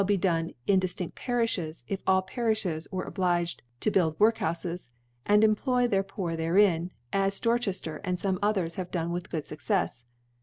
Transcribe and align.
* 0.01 0.01
done 0.01 0.07
(6i 0.09 0.13
)* 0.17 0.17
done 0.47 0.51
in 0.65 0.79
diftinft 0.79 1.13
Pariflies, 1.13 1.83
if 1.87 2.01
all 2.07 2.23
Parifhes 2.25 2.87
* 2.89 2.91
were 2.91 3.03
obliged 3.03 3.61
to 3.81 3.91
build 3.91 4.17
Workhoufes, 4.17 4.89
and 5.27 5.43
* 5.43 5.43
employ 5.43 5.87
their 5.87 6.01
Poor 6.01 6.35
therein, 6.35 6.89
as 7.13 7.39
Dorcbefter 7.39 8.01
* 8.01 8.03
and 8.03 8.17
fonoe 8.17 8.39
others 8.41 8.73
have 8.81 8.89
done 8.89 9.11
with 9.11 9.29
good 9.29 9.45
«Succefs. 9.45 10.05